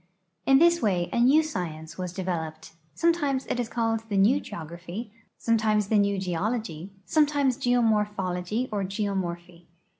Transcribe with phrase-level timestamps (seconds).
[0.47, 4.41] In this way a new science was developed; some times it is called the new
[4.41, 9.67] geograph3^ sometimes the new geology, sometimes geomorphologj" or geomor})hy.